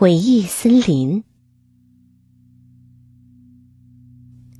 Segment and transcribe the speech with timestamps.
[0.00, 1.22] 回忆森林。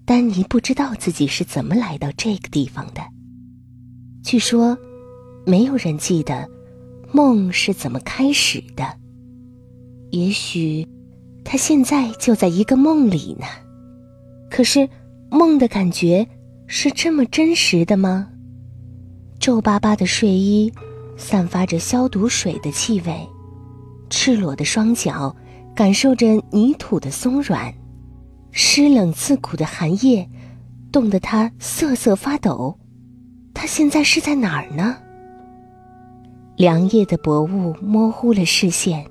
[0.04, 3.00] 丹尼不知道自己是怎么来到这个地方的。
[4.22, 4.76] 据说，
[5.46, 6.46] 没有人记得
[7.10, 8.98] 梦是怎么开始的。
[10.10, 10.86] 也许，
[11.42, 13.46] 他现在就在一个梦里呢。
[14.50, 14.86] 可是，
[15.30, 16.28] 梦的感觉
[16.66, 18.28] 是这么真实的吗？
[19.38, 20.70] 皱巴巴的睡衣，
[21.16, 23.26] 散发着消毒水的气味；
[24.10, 25.34] 赤裸的双脚，
[25.74, 27.72] 感受着泥土的松软；
[28.50, 30.28] 湿冷刺骨的寒夜，
[30.92, 32.76] 冻得他瑟瑟发抖。
[33.54, 34.96] 他现在是在哪儿呢？
[36.56, 39.06] 凉夜的薄雾模糊了视线，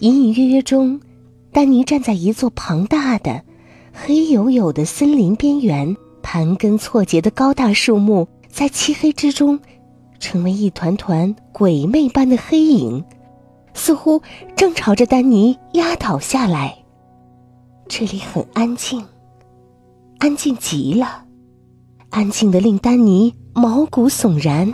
[0.00, 1.00] 隐隐约约中，
[1.52, 3.42] 丹尼站在一座庞大的。
[3.94, 9.58] 黑黝黝的森林边缘，盘根错节的高大树木在漆黑之中，
[10.18, 13.04] 成为一团团鬼魅般的黑影，
[13.74, 14.22] 似乎
[14.56, 16.76] 正朝着丹尼压倒下来。
[17.88, 19.04] 这里很安静，
[20.18, 21.24] 安静极了，
[22.10, 24.72] 安静的令丹尼毛骨悚然，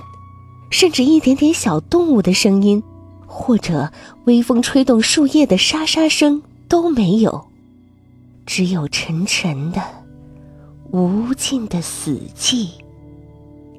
[0.71, 2.83] 甚至一点点小动物的声音，
[3.27, 3.91] 或者
[4.27, 7.47] 微风吹动树叶的沙沙声都没有。
[8.47, 9.83] 只有沉沉的、
[10.91, 12.69] 无尽的死寂。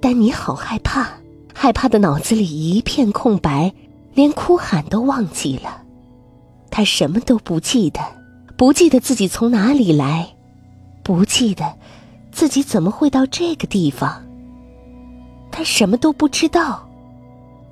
[0.02, 1.10] 丹尼好害怕，
[1.54, 3.74] 害怕的脑子里一片空白，
[4.14, 5.84] 连哭喊都忘记了。
[6.72, 8.00] 他什么都不记得，
[8.58, 10.36] 不记得自己从哪里来，
[11.04, 11.78] 不记得
[12.32, 14.24] 自己怎么会到这个地方。
[15.52, 16.88] 他什么都不知道，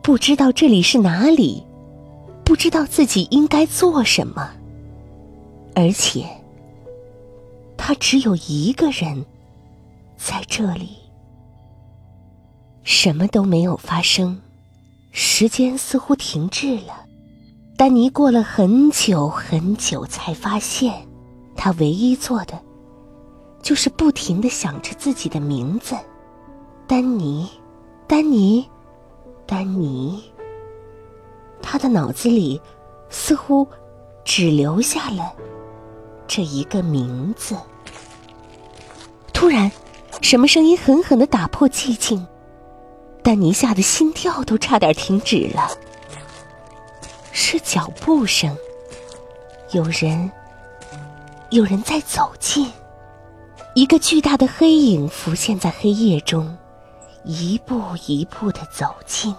[0.01, 1.63] 不知道这里是哪里，
[2.43, 4.49] 不知道自己应该做什么，
[5.75, 6.25] 而且。
[7.79, 9.23] 他只有一个人
[10.17, 10.97] 在这里，
[12.83, 14.41] 什么都没有发生，
[15.19, 17.03] 时间似乎停滞了。
[17.75, 20.93] 丹尼过了很久很久，才发现，
[21.55, 22.53] 他唯一做的，
[23.59, 25.95] 就是不停的想着自己的名字：
[26.85, 27.49] 丹尼，
[28.05, 28.69] 丹尼，
[29.47, 30.23] 丹尼。
[31.63, 32.61] 他的脑子里
[33.09, 33.67] 似乎
[34.23, 35.33] 只留下了
[36.27, 37.57] 这一个名字。
[39.33, 39.71] 突然，
[40.21, 42.23] 什么声音狠狠的打破寂静？
[43.27, 45.69] 丹尼吓得心跳都差点停止了。
[47.33, 48.55] 是脚步声，
[49.71, 50.31] 有人，
[51.49, 52.71] 有人在走近。
[53.75, 56.57] 一个巨大的黑影浮现在黑夜中，
[57.25, 59.35] 一步一步的走近。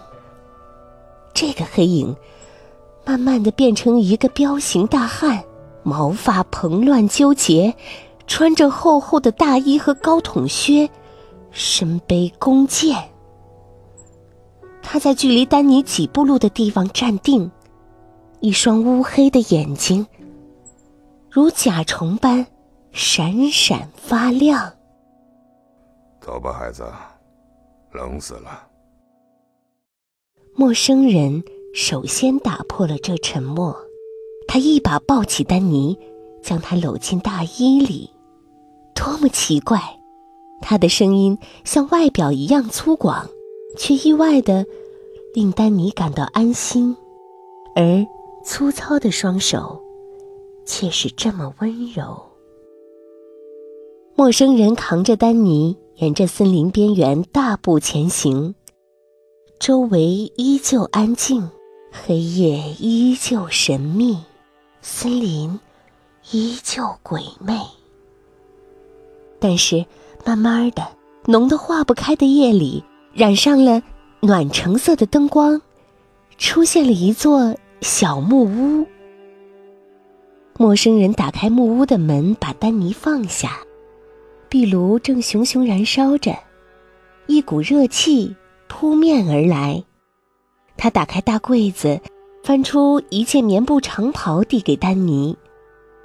[1.33, 2.15] 这个黑影，
[3.03, 5.43] 慢慢的变成一个彪形大汉，
[5.81, 7.73] 毛发蓬乱纠结。
[8.27, 10.87] 穿着厚厚的大衣和高筒靴，
[11.49, 13.08] 身背弓箭。
[14.81, 17.51] 他在距离丹尼几步路的地方站定，
[18.39, 20.05] 一双乌黑的眼睛
[21.29, 22.45] 如甲虫般
[22.91, 24.73] 闪闪发亮。
[26.19, 26.83] 走吧，孩子，
[27.91, 28.67] 冷死了。
[30.55, 33.75] 陌生人首先打破了这沉默，
[34.47, 35.97] 他一把抱起丹尼，
[36.41, 38.11] 将他搂进大衣里。
[38.95, 39.81] 多么奇怪！
[40.61, 43.25] 他的声音像外表一样粗犷，
[43.77, 44.65] 却意外的
[45.33, 46.95] 令丹尼感到安心；
[47.75, 48.05] 而
[48.43, 49.81] 粗糙的双手
[50.65, 52.21] 却是这么温柔。
[54.15, 58.53] 陌生人扛着丹尼，沿着森林边缘大步前行，
[59.59, 61.49] 周围依旧安静，
[61.91, 64.17] 黑夜依旧神秘，
[64.81, 65.59] 森林
[66.31, 67.59] 依旧鬼魅。
[69.39, 69.85] 但是，
[70.25, 70.85] 慢慢的，
[71.27, 73.81] 浓得化不开的夜里，染上了
[74.21, 75.61] 暖橙色的灯光，
[76.37, 78.87] 出现了一座小木屋。
[80.57, 83.59] 陌生人打开木屋的门，把丹尼放下。
[84.49, 86.35] 壁炉正熊熊燃烧着，
[87.27, 88.35] 一股热气
[88.67, 89.83] 扑面而来。
[90.75, 92.01] 他打开大柜子，
[92.43, 95.37] 翻出一件棉布长袍，递给丹尼，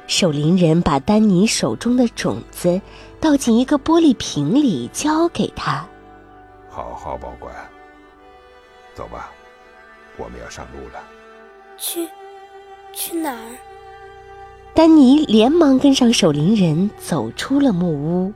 [0.06, 2.80] 守灵人把丹尼手中的种子
[3.20, 5.86] 倒进一个玻璃瓶里，交给他。
[6.70, 7.54] 好好保管。
[8.94, 9.30] 走吧，
[10.16, 11.00] 我们要上路了。
[11.76, 12.08] 去，
[12.92, 13.56] 去哪儿？
[14.74, 18.32] 丹尼连忙跟上守灵人，走出了木屋。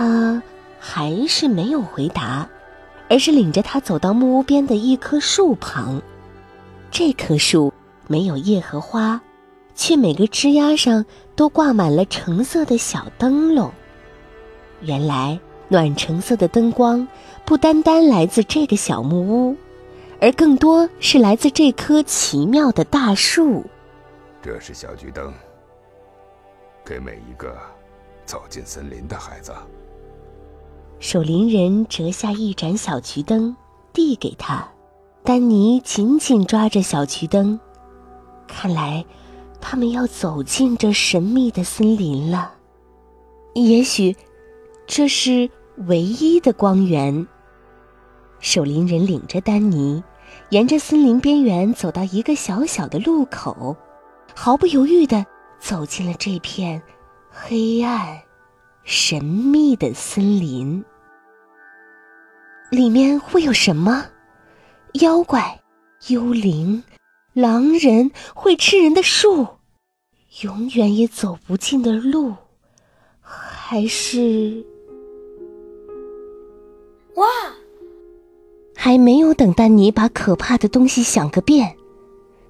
[0.00, 0.42] 他
[0.78, 2.48] 还是没有回答，
[3.10, 6.00] 而是领着他走到木屋边的一棵树旁。
[6.90, 7.70] 这棵树
[8.06, 9.20] 没有叶和花。
[9.74, 13.72] 却每个枝丫上都挂满了橙色的小灯笼。
[14.82, 15.38] 原来
[15.68, 17.06] 暖橙色的灯光
[17.46, 19.56] 不单单来自这个小木屋，
[20.20, 23.64] 而更多是来自这棵奇妙的大树。
[24.42, 25.32] 这是小桔灯，
[26.84, 27.56] 给每一个
[28.26, 29.54] 走进森林的孩子。
[31.00, 33.56] 守林人折下一盏小桔灯，
[33.92, 34.68] 递给他。
[35.24, 37.58] 丹尼紧紧抓着小桔灯，
[38.46, 39.04] 看来。
[39.62, 42.50] 他们要走进这神秘的森林了，
[43.52, 44.16] 也许
[44.86, 45.50] 这是
[45.86, 47.26] 唯一的光源。
[48.38, 50.02] 守林人领着丹尼，
[50.48, 53.76] 沿着森林边缘走到一个小小的路口，
[54.34, 55.26] 毫不犹豫的
[55.58, 56.80] 走进了这片
[57.30, 58.18] 黑暗、
[58.82, 60.82] 神秘的森林。
[62.70, 64.06] 里面会有什么？
[64.94, 65.60] 妖怪、
[66.08, 66.82] 幽灵？
[67.32, 69.46] 狼人会吃人的树，
[70.42, 72.34] 永远也走不尽的路，
[73.20, 74.64] 还是……
[77.14, 77.26] 哇！
[78.76, 81.76] 还没有等丹尼把可怕的东西想个遍，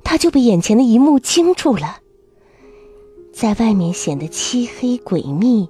[0.04, 1.98] 他就被眼前的一幕惊住了。
[3.32, 5.68] 在外面显得漆黑诡秘、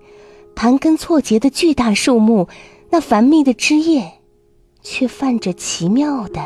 [0.54, 2.48] 盘根错节的巨大树木，
[2.90, 4.19] 那繁密的枝叶，
[4.82, 6.40] 却泛着奇妙的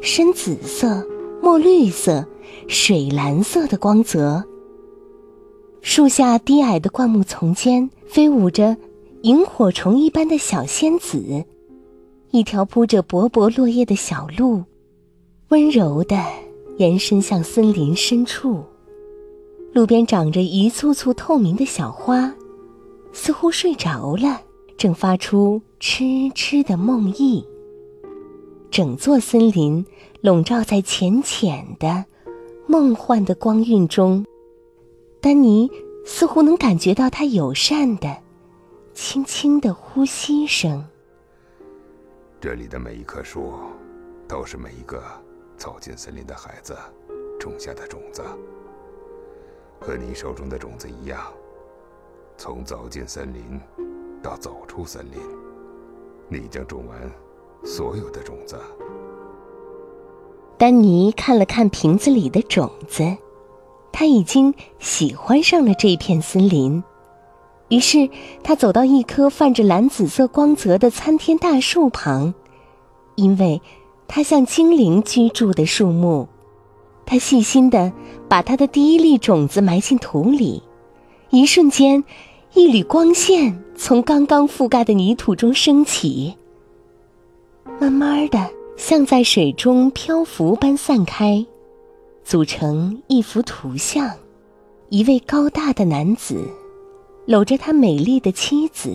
[0.00, 1.06] 深紫色。
[1.44, 2.24] 墨绿色、
[2.68, 4.44] 水蓝色的光泽。
[5.80, 8.76] 树下低矮的灌木丛间飞舞着
[9.22, 11.44] 萤火虫一般的小仙子，
[12.30, 14.62] 一条铺着薄薄落叶的小路，
[15.48, 16.16] 温柔地
[16.76, 18.62] 延伸向森林深处。
[19.72, 22.32] 路边长着一簇簇透明的小花，
[23.12, 24.40] 似乎睡着了，
[24.76, 27.44] 正发出痴痴的梦呓。
[28.72, 29.86] 整座森林。
[30.22, 32.04] 笼罩在浅浅的、
[32.68, 34.24] 梦幻的光晕中，
[35.20, 35.68] 丹尼
[36.06, 38.18] 似乎能感觉到他友善的、
[38.94, 40.84] 轻轻的呼吸声。
[42.40, 43.52] 这里的每一棵树，
[44.28, 45.02] 都是每一个
[45.56, 46.76] 走进森林的孩子
[47.40, 48.22] 种下的种子，
[49.80, 51.32] 和你手中的种子一样，
[52.36, 53.60] 从走进森林
[54.22, 55.20] 到走出森林，
[56.28, 57.10] 你将种完
[57.64, 58.56] 所有的种子。
[60.58, 63.16] 丹尼看了看瓶子里的种子，
[63.92, 66.82] 他已经喜欢上了这片森林。
[67.68, 68.08] 于是，
[68.42, 72.34] 他走到一棵泛着蓝紫色光泽的参天大树旁，
[73.14, 73.62] 因为
[74.06, 76.28] 它像精灵居住的树木。
[77.06, 77.90] 他细心的
[78.28, 80.62] 把他的第一粒种子埋进土里，
[81.30, 82.04] 一瞬间，
[82.52, 86.36] 一缕光线从刚刚覆盖的泥土中升起，
[87.80, 88.38] 慢慢的。
[88.74, 91.46] 像在水中漂浮般散开，
[92.24, 94.10] 组成一幅图像：
[94.88, 96.50] 一位高大的男子，
[97.26, 98.90] 搂着他美丽的妻子，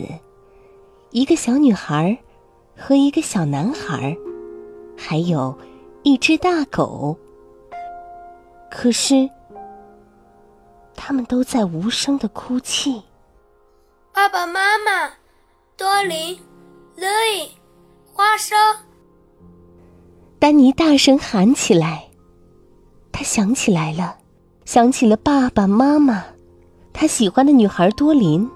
[1.12, 2.18] 一个小女孩
[2.76, 4.18] 和一个小男孩，
[4.98, 5.58] 还有
[6.04, 7.16] 一只大狗。
[8.70, 9.30] 可是，
[10.96, 13.02] 他们都在无声的哭泣。
[14.12, 15.14] 爸爸妈妈，
[15.78, 16.38] 多林，
[16.96, 17.08] 乐
[17.38, 17.50] 意，
[18.18, 18.58] 花生。
[20.40, 22.10] 丹尼大声喊起来，
[23.12, 24.18] 他想起来了，
[24.66, 26.24] 想起了爸爸妈妈，
[26.92, 28.50] 他喜欢的女孩多琳，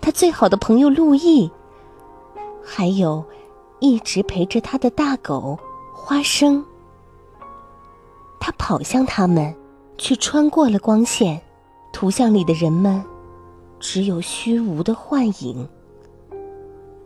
[0.00, 1.50] 他最好的朋友路易，
[2.64, 3.22] 还有
[3.78, 5.58] 一直陪着他的大狗
[5.92, 6.64] 花生。
[8.40, 9.54] 他跑向他们，
[9.98, 11.38] 却穿过了光线，
[11.92, 13.04] 图像里的人们
[13.78, 15.68] 只有虚无的幻影。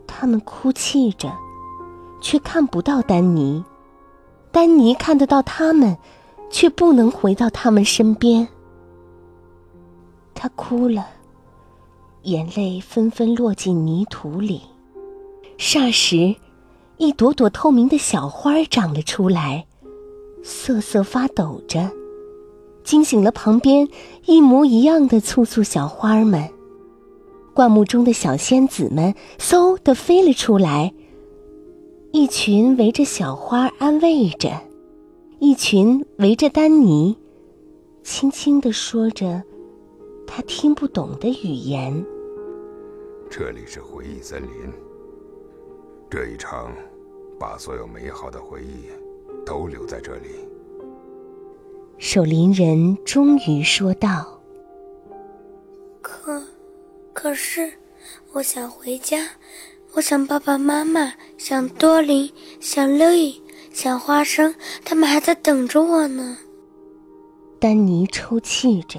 [0.07, 1.29] 他们哭泣着，
[2.21, 3.63] 却看不到丹尼。
[4.51, 5.97] 丹尼看得到他们。
[6.51, 8.47] 却不能回到他们身边。
[10.33, 11.05] 他哭了，
[12.23, 14.63] 眼泪纷纷落进泥土里。
[15.57, 16.35] 霎时，
[16.97, 19.67] 一朵朵透明的小花长了出来，
[20.43, 21.91] 瑟瑟发抖着，
[22.83, 23.87] 惊醒了旁边
[24.25, 26.49] 一模一样的簇簇小花们。
[27.53, 30.93] 灌木中的小仙子们嗖的飞了出来，
[32.11, 34.49] 一群围着小花安慰着。
[35.39, 37.17] 一群围着丹尼，
[38.03, 39.41] 轻轻地说着
[40.27, 42.03] 他听不懂的语言。
[43.29, 44.49] 这里是回忆森林。
[46.09, 46.73] 这一场，
[47.39, 48.89] 把所有美好的回忆
[49.45, 50.29] 都留在这里。
[51.99, 54.41] 守林人终于说道
[56.01, 56.41] ：“可，
[57.13, 57.71] 可是，
[58.33, 59.25] 我想回家，
[59.99, 66.37] 我想爸爸妈妈，想多林，想乐意。”想花生，他们还在等着我呢。
[67.59, 68.97] 丹尼抽泣着。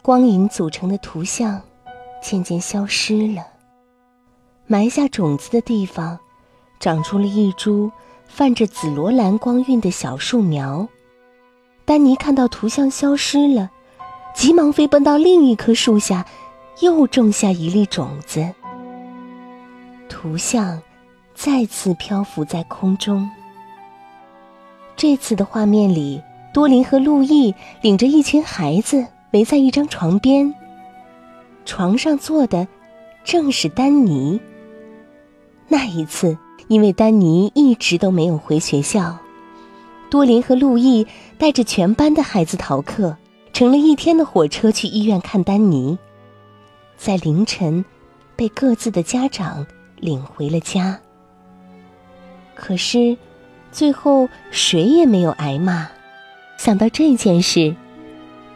[0.00, 1.60] 光影组成的图像
[2.22, 3.44] 渐渐消失了，
[4.68, 6.16] 埋下种子的地方，
[6.78, 7.90] 长出了一株
[8.28, 10.86] 泛着紫罗兰光晕的小树苗。
[11.84, 13.70] 丹尼看到图像消失了。
[14.34, 16.24] 急忙飞奔到另一棵树下，
[16.80, 18.48] 又种下一粒种子。
[20.08, 20.80] 图像
[21.34, 23.28] 再次漂浮在空中。
[24.94, 30.54] 这次的画面里，多林和路易领着一群孩子围在一张床边，
[31.64, 32.68] 床上坐的
[33.24, 34.40] 正是丹尼。
[35.66, 39.16] 那一次，因为丹尼一直都没有回学校，
[40.10, 41.06] 多林和路易
[41.38, 43.16] 带着全班的孩子逃课。
[43.50, 45.98] 乘了一天的火车去医院看丹尼，
[46.96, 47.84] 在凌晨，
[48.36, 51.00] 被各自的家长领回了家。
[52.54, 53.16] 可是，
[53.72, 55.88] 最后谁也没有挨骂。
[56.56, 57.74] 想到这件事，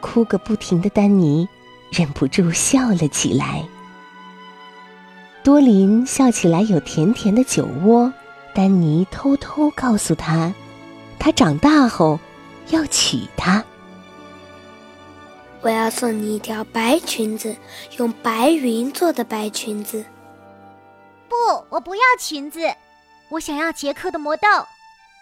[0.00, 1.48] 哭个不停的丹尼
[1.90, 3.64] 忍不住笑了起来。
[5.44, 8.12] 多林笑起来有甜甜的酒窝。
[8.54, 10.52] 丹尼偷偷告诉他，
[11.18, 12.20] 他长大后
[12.68, 13.64] 要娶她。
[15.62, 17.56] 我要送你一条白裙子，
[17.96, 20.04] 用白云做的白裙子。
[21.28, 21.36] 不，
[21.70, 22.60] 我不要裙子，
[23.30, 24.42] 我想要杰克的魔豆，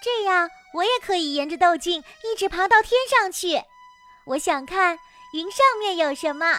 [0.02, 3.62] 这样我也可以沿着豆茎一直爬到天上去。
[4.24, 4.98] 我想看
[5.34, 6.58] 云上面有什么。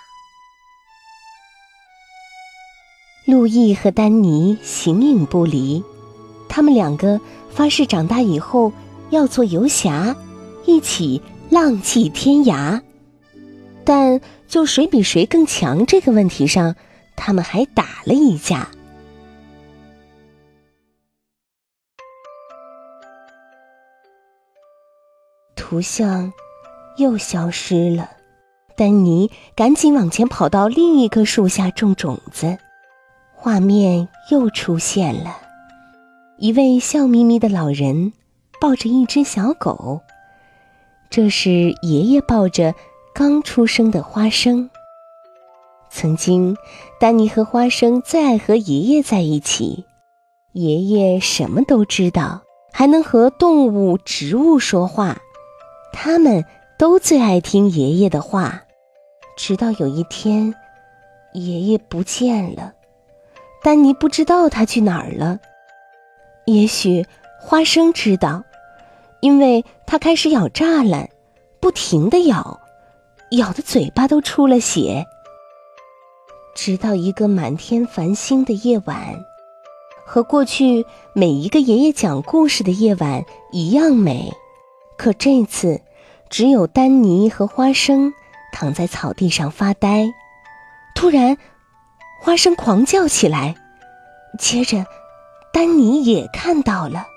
[3.26, 5.84] 路易和丹尼形影不离，
[6.50, 8.74] 他们两个发誓长大以后
[9.12, 10.16] 要做游侠，
[10.66, 12.82] 一起浪迹天涯。
[13.84, 16.76] 但就谁比谁更强这个问题上，
[17.16, 18.68] 他们还打了一架。
[25.56, 26.34] 图像
[26.98, 28.10] 又消失了，
[28.76, 32.58] 丹尼赶紧往前跑到另一棵树下种种子。
[33.44, 35.36] 画面又出现了，
[36.38, 38.14] 一位笑眯眯的老人
[38.60, 40.02] 抱着一只小狗，
[41.10, 42.76] 这是爷爷抱着。
[43.16, 44.70] 刚出生的花生。
[45.90, 46.56] 曾经，
[47.00, 49.86] 丹尼和花生最爱和爷爷在一起。
[50.54, 55.18] 爷爷什么都知道，还能和动物、植物说话。
[55.92, 56.46] 他们
[56.78, 58.62] 都最爱听爷爷的话。
[59.36, 60.54] 直到有一天，
[61.34, 62.74] 爷爷不见了，
[63.64, 65.40] 丹尼不知道他去哪儿了。
[66.46, 67.06] 也许
[67.40, 68.44] 花生知道，
[69.20, 71.10] 因为他开始咬栅栏，
[71.60, 72.60] 不停的咬。
[73.32, 75.06] 咬的嘴巴都出了血，
[76.54, 79.24] 直到一个满天繁星的夜晚，
[80.06, 84.34] 和过去每一个爷爷讲故事的夜晚一样美。
[84.98, 85.80] 可这次，
[86.30, 88.12] 只有丹尼和花生
[88.52, 90.14] 躺在草地上发呆。
[90.94, 91.38] 突然，
[92.24, 93.56] 花生狂叫起来，
[94.38, 94.86] 接着，
[95.52, 97.08] 丹尼也看到了，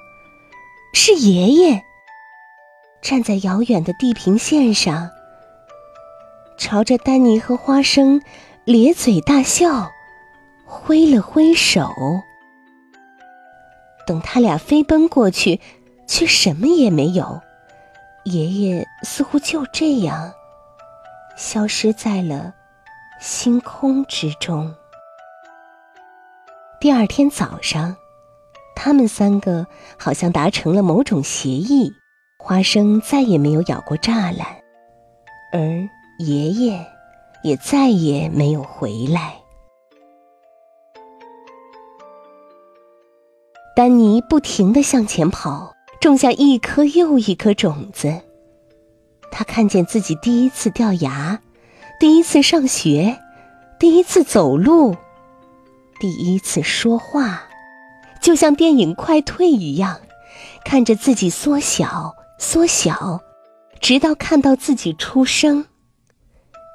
[0.94, 1.82] 是爷爷
[3.02, 5.10] 站在遥远的地平线上。
[6.56, 8.22] 朝着丹尼和花生
[8.64, 9.92] 咧嘴大笑，
[10.64, 11.92] 挥了挥手。
[14.06, 15.60] 等他俩飞奔过去，
[16.06, 17.42] 却什么也没有。
[18.24, 20.32] 爷爷似乎就这样
[21.36, 22.54] 消失在了
[23.20, 24.74] 星空之中。
[26.84, 27.96] 第二天早上，
[28.76, 31.90] 他们三个好像达成了某种协议，
[32.38, 34.46] 花生再也没有咬过栅栏，
[35.50, 35.88] 而
[36.18, 36.86] 爷爷
[37.42, 39.34] 也再也没有回来。
[43.74, 48.20] 丹尼不停地向前跑，种下一颗又一颗种子。
[49.30, 51.40] 他看见自己第一次掉牙，
[51.98, 53.18] 第一次上学，
[53.78, 54.94] 第一次走路，
[56.00, 57.44] 第一次说话，
[58.20, 60.00] 就像电影快退一样，
[60.64, 63.20] 看着自己缩小、缩小，
[63.80, 65.66] 直到看到自己出生。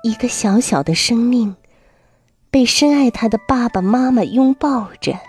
[0.03, 1.55] 一个小小的生命，
[2.49, 5.19] 被深爱他的爸爸妈妈拥抱着。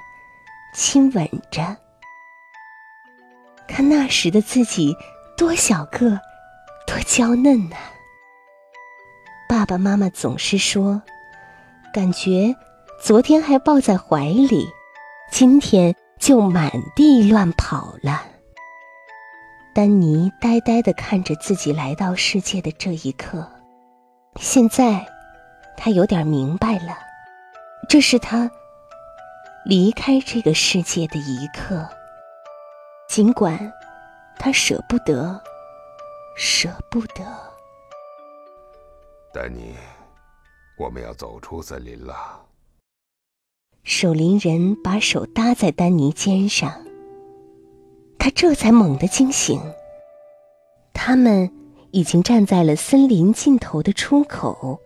[0.73, 1.77] 亲吻着，
[3.67, 4.97] 看那时的自己
[5.37, 6.21] 多小个，
[6.87, 7.77] 多娇嫩呐！
[9.49, 11.03] 爸爸妈妈总是说，
[11.93, 12.55] 感觉
[13.01, 14.69] 昨天还抱在怀里，
[15.33, 18.23] 今天就满地乱跑了。
[19.75, 23.51] 丹尼呆呆的看着自己来到世界的这一刻，
[24.37, 25.05] 现在
[25.79, 26.99] 他有点明白了，
[27.89, 28.51] 这是他。
[29.65, 31.89] 离开这个世界的一刻，
[33.09, 33.73] 尽管
[34.39, 35.41] 他舍不得，
[36.37, 37.25] 舍不得。
[39.33, 39.75] 丹尼，
[40.79, 42.41] 我们要走出森林了。
[43.83, 46.73] 守林人把手搭在丹尼肩上，
[48.19, 49.61] 他这才猛地惊醒。
[50.93, 51.51] 他们
[51.91, 54.79] 已经站在了森林尽头的出口。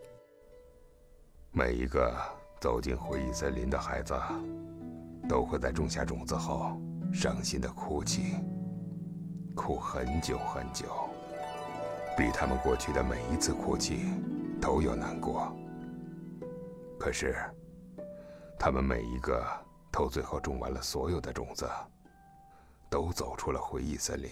[1.52, 2.14] 每一个
[2.60, 4.14] 走进回忆森林的孩子。
[5.26, 6.78] 都会在种下种子后，
[7.10, 8.34] 伤心的哭泣，
[9.54, 10.84] 哭很久很久，
[12.14, 14.00] 比他们过去的每一次哭泣
[14.60, 15.50] 都要难过。
[16.98, 17.34] 可是，
[18.58, 19.44] 他们每一个
[19.90, 21.68] 都最后种完了所有的种子，
[22.88, 24.30] 都走出了回忆森林，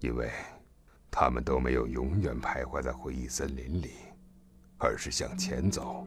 [0.00, 0.30] 因为，
[1.10, 3.90] 他们都没有永远徘徊在回忆森林里，
[4.78, 6.06] 而是向前走。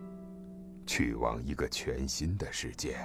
[0.89, 2.97] 去往一个全新的世界。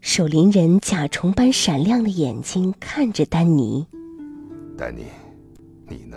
[0.00, 3.86] 守林人甲虫般闪亮的眼睛看着丹尼。
[4.74, 5.04] 丹尼，
[5.86, 6.16] 你呢？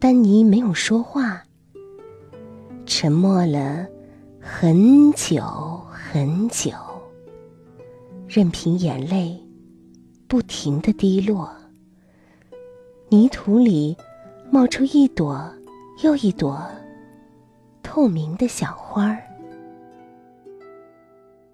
[0.00, 1.44] 丹尼没有说话，
[2.94, 3.86] 沉默了
[4.38, 5.40] 很久
[5.90, 6.70] 很久，
[8.28, 9.42] 任凭眼泪
[10.28, 11.50] 不停的滴落。
[13.08, 13.96] 泥土里
[14.50, 15.50] 冒出一朵
[16.02, 16.62] 又一朵。
[17.82, 19.22] 透明的小花儿，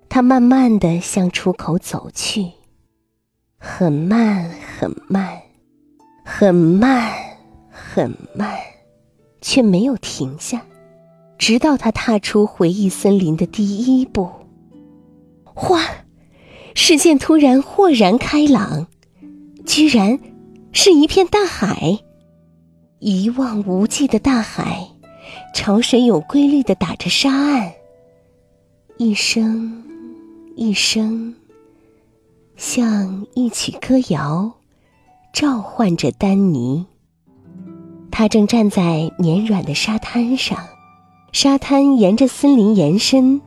[0.09, 2.51] 他慢慢的向出口走去，
[3.59, 5.41] 很慢，很慢，
[6.25, 7.13] 很慢，
[7.71, 8.59] 很慢，
[9.41, 10.61] 却没有停下，
[11.39, 14.29] 直到他踏出回忆森林的第一步。
[15.45, 15.81] 哗！
[16.75, 18.87] 视线突然豁然开朗，
[19.67, 20.21] 居然
[20.73, 21.99] 是一片大海，
[23.01, 24.87] 一望无际的大海。
[25.55, 27.73] 潮水有规律的打着沙岸，
[28.97, 29.83] 一声
[30.55, 31.35] 一声，
[32.57, 34.53] 像一曲歌谣，
[35.33, 36.87] 召唤着丹尼。
[38.11, 40.59] 他正站在绵软的沙滩上，
[41.41, 43.41] 沙滩沿着森林延伸，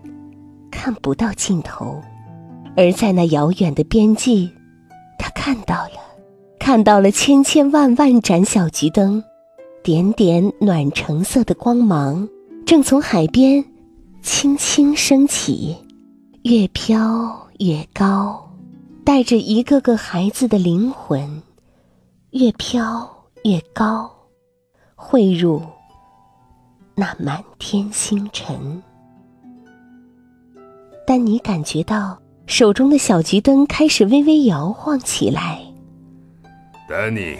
[0.71, 2.01] 看不到尽头。
[2.77, 4.49] 而在那遥远的边际，
[5.19, 5.99] 他看到了，
[6.57, 9.21] 看到了千千万万盏小桔灯。
[9.83, 12.29] 点点暖橙色的光芒
[12.65, 13.61] 正从海边
[14.21, 15.75] 轻轻升起，
[16.43, 18.49] 越飘越高，
[19.03, 21.41] 带着一个个孩子的灵魂，
[22.29, 23.05] 越飘
[23.43, 24.09] 越高，
[24.95, 25.61] 汇入
[26.95, 28.81] 那满天星辰。
[31.07, 35.59] 丹尼感觉到手中的小桔灯开始微微摇晃起来。
[36.87, 37.37] 丹尼，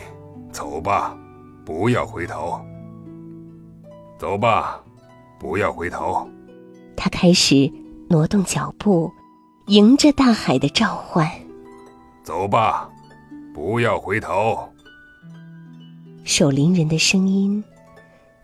[0.52, 1.18] 走吧。
[1.64, 2.60] 不要回头，
[4.18, 4.82] 走吧，
[5.40, 6.28] 不要回头。
[6.98, 7.72] 他开始
[8.10, 9.10] 挪动脚步，
[9.68, 11.30] 迎着大海的召唤。
[12.24, 12.90] 走吧，
[13.54, 14.68] 不要回头。
[16.24, 17.64] 守灵人的声音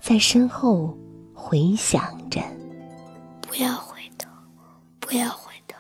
[0.02, 0.98] 在身后
[1.34, 2.42] 回响着
[3.42, 4.30] ：“不要回头，
[5.00, 5.76] 不要回头。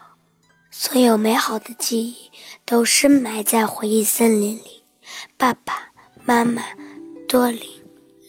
[0.71, 2.15] 所有美好的记忆
[2.65, 4.83] 都深埋在回忆森林里。
[5.37, 5.73] 爸爸
[6.25, 6.63] 妈妈。”
[7.29, 7.61] 多林，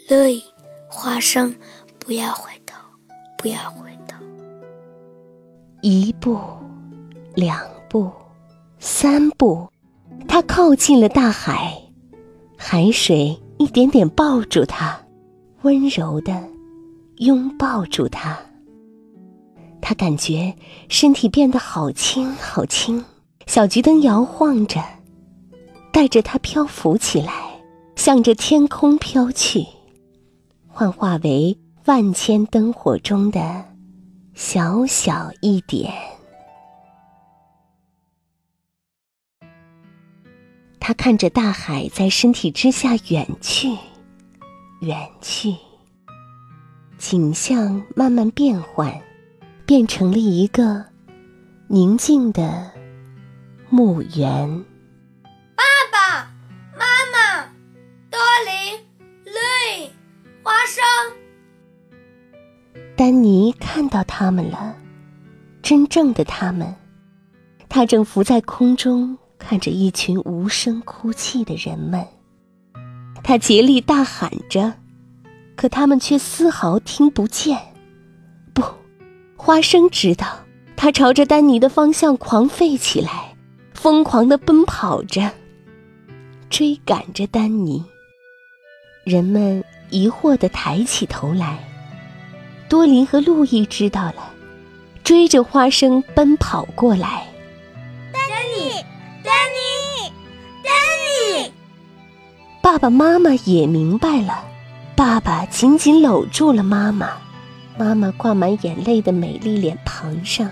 [0.08, 0.42] 乐意，
[0.88, 1.54] 花生，
[2.00, 2.74] 不要回头，
[3.36, 4.16] 不要回头。
[5.82, 6.36] 一步，
[7.36, 8.10] 两步，
[8.80, 9.68] 三步，
[10.26, 11.80] 他靠近了大海，
[12.56, 15.00] 海水一点点抱住他，
[15.62, 16.48] 温柔的
[17.16, 18.38] 拥抱住他。
[19.80, 20.54] 他感觉
[20.88, 23.02] 身体变得好轻好轻，
[23.46, 24.82] 小桔灯摇晃着，
[25.92, 27.32] 带着他漂浮起来，
[27.96, 29.64] 向着天空飘去，
[30.66, 33.64] 幻化为万千灯火中的
[34.34, 35.92] 小小一点。
[40.78, 43.76] 他看着大海在身体之下远去，
[44.80, 45.54] 远去，
[46.98, 48.92] 景象慢慢变换。
[49.66, 50.82] 变成了一个
[51.66, 52.70] 宁静的
[53.68, 54.64] 墓园。
[55.54, 55.62] 爸
[55.92, 56.32] 爸
[56.72, 57.44] 妈妈，
[58.10, 58.78] 多林、
[59.26, 59.38] 路
[59.76, 59.90] 易、
[60.42, 60.82] 花生。
[62.96, 64.74] 丹尼看到他们了，
[65.60, 66.74] 真正的他们。
[67.68, 72.02] 他正浮在空中，看着一群无声哭泣的人们。
[73.28, 74.72] 他竭力大喊着，
[75.54, 77.58] 可他们却丝毫听不见。
[78.54, 78.64] 不
[79.36, 80.46] 花生知道，
[80.78, 83.36] 他朝着丹尼的方向狂吠起来，
[83.74, 85.30] 疯狂的奔跑着，
[86.48, 87.84] 追赶着丹尼。
[89.04, 91.58] 人们疑惑的抬起头来。
[92.66, 94.32] 多林和路易知道了，
[95.04, 97.27] 追着花生奔跑过来。
[102.78, 104.44] 爸爸妈妈也明白了，
[104.94, 107.10] 爸爸紧紧搂住了妈妈。
[107.76, 110.48] 妈妈挂满眼泪的美丽脸庞上，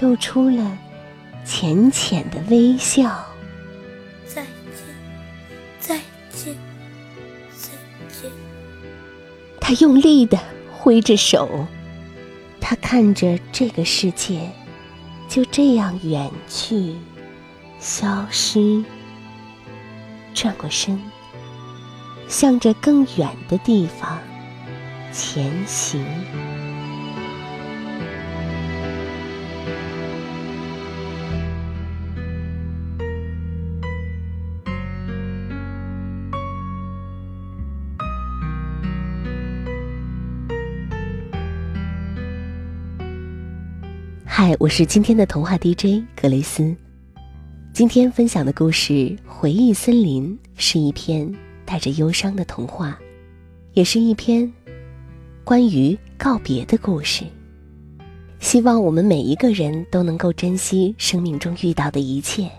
[0.00, 0.78] 露出了
[1.44, 3.22] 浅浅的微笑。
[4.24, 4.48] 再见，
[5.78, 5.96] 再
[6.30, 6.56] 见，
[7.52, 7.68] 再
[8.08, 8.30] 见。
[9.60, 10.38] 他用力的
[10.72, 11.66] 挥着手，
[12.62, 14.50] 他看着这个世界
[15.28, 16.96] 就这样远去，
[17.78, 18.82] 消失，
[20.32, 20.98] 转过身，
[22.28, 24.18] 向着更远的地方。
[25.12, 26.04] 前行。
[44.24, 46.76] 嗨，我是今天的童话 DJ 格雷斯。
[47.72, 48.92] 今天分享的故事
[49.26, 51.32] 《回忆森林》是一篇
[51.66, 52.98] 带着忧伤的童话，
[53.72, 54.50] 也是一篇。
[55.44, 57.24] 关于告别的故事，
[58.40, 62.50] 希望我们每一个人都能够珍惜生命中遇到的一切，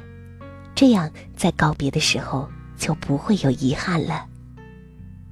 [0.76, 4.26] 这样在告别的时候就不会有遗憾了。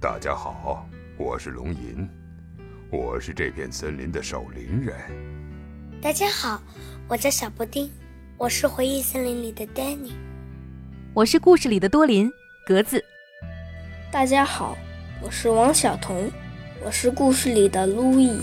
[0.02, 0.86] 大家好，
[1.18, 2.08] 我是龙吟，
[2.92, 4.96] 我是这片森林的守林人。
[6.02, 6.62] 大家好，
[7.08, 7.90] 我叫小布丁，
[8.38, 10.12] 我是回忆森林里的 Danny，
[11.14, 12.30] 我是故事里的多林
[12.68, 13.02] 格子。
[14.16, 14.78] 大家好，
[15.22, 16.32] 我是王晓彤。
[16.86, 18.40] 我是故事里的路易。